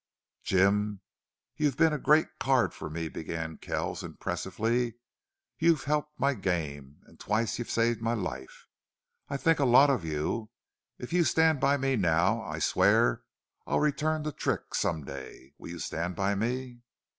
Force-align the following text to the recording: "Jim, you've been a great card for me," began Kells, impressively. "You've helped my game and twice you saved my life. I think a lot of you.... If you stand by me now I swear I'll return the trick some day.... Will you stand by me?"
"Jim, 0.41 0.99
you've 1.57 1.77
been 1.77 1.93
a 1.93 1.99
great 1.99 2.39
card 2.39 2.73
for 2.73 2.89
me," 2.89 3.07
began 3.07 3.57
Kells, 3.59 4.01
impressively. 4.01 4.95
"You've 5.59 5.83
helped 5.83 6.19
my 6.19 6.33
game 6.33 7.01
and 7.05 7.19
twice 7.19 7.59
you 7.59 7.65
saved 7.65 8.01
my 8.01 8.15
life. 8.15 8.65
I 9.29 9.37
think 9.37 9.59
a 9.59 9.63
lot 9.63 9.91
of 9.91 10.03
you.... 10.03 10.49
If 10.97 11.13
you 11.13 11.23
stand 11.23 11.59
by 11.59 11.77
me 11.77 11.97
now 11.97 12.41
I 12.41 12.57
swear 12.57 13.21
I'll 13.67 13.79
return 13.79 14.23
the 14.23 14.31
trick 14.31 14.73
some 14.73 15.03
day.... 15.03 15.53
Will 15.59 15.69
you 15.69 15.77
stand 15.77 16.15
by 16.15 16.33
me?" 16.33 16.81